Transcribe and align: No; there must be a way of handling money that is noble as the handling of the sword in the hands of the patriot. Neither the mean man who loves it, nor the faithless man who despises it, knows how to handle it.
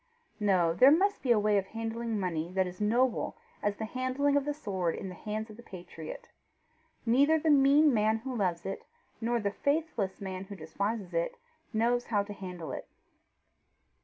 No; 0.39 0.73
there 0.73 0.89
must 0.89 1.21
be 1.21 1.31
a 1.31 1.37
way 1.37 1.59
of 1.59 1.67
handling 1.67 2.19
money 2.19 2.51
that 2.53 2.65
is 2.65 2.81
noble 2.81 3.37
as 3.61 3.75
the 3.75 3.85
handling 3.85 4.35
of 4.35 4.45
the 4.45 4.51
sword 4.55 4.95
in 4.95 5.09
the 5.09 5.13
hands 5.13 5.51
of 5.51 5.57
the 5.57 5.61
patriot. 5.61 6.29
Neither 7.05 7.37
the 7.37 7.51
mean 7.51 7.93
man 7.93 8.17
who 8.17 8.35
loves 8.35 8.65
it, 8.65 8.83
nor 9.23 9.39
the 9.39 9.51
faithless 9.51 10.19
man 10.19 10.45
who 10.45 10.55
despises 10.55 11.13
it, 11.13 11.37
knows 11.71 12.05
how 12.05 12.23
to 12.23 12.33
handle 12.33 12.71
it. 12.71 12.87